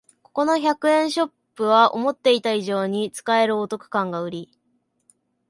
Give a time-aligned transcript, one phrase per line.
[0.23, 4.49] ここの百均ショップは思ってた以上に使えるお得感がウリ